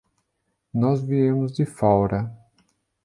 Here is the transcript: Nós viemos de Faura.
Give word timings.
Nós 0.73 1.03
viemos 1.03 1.51
de 1.51 1.63
Faura. 1.63 2.35